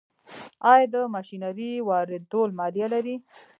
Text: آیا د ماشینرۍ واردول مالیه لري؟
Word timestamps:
آیا 0.71 0.87
د 0.93 0.95
ماشینرۍ 1.13 1.71
واردول 1.87 2.49
مالیه 2.59 2.87
لري؟ 2.93 3.15